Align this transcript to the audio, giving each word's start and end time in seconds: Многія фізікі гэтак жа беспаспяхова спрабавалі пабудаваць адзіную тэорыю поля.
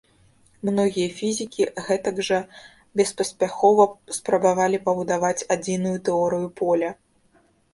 Многія 0.69 1.09
фізікі 1.17 1.67
гэтак 1.89 2.15
жа 2.29 2.39
беспаспяхова 3.01 3.83
спрабавалі 4.19 4.77
пабудаваць 4.89 5.35
адзіную 5.57 5.97
тэорыю 6.09 6.47
поля. 6.63 6.91